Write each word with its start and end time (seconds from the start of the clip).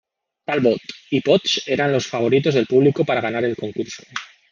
Talbot 0.49 0.79
y 1.11 1.21
Potts 1.21 1.61
eran 1.67 1.91
los 1.91 2.07
favoritos 2.07 2.55
del 2.55 2.65
público 2.65 3.05
para 3.05 3.21
ganar 3.21 3.43
el 3.45 3.55
concurso. 3.55 4.01